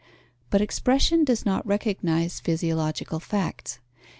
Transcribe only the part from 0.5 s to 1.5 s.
expression does